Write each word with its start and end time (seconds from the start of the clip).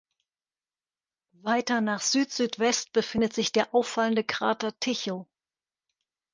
Weiter 1.43 1.79
nach 1.79 2.01
Südsüdwest 2.01 2.91
befindet 2.91 3.33
sich 3.33 3.51
der 3.51 3.75
auffallende 3.75 4.23
Krater 4.23 4.73
Tycho. 4.79 5.27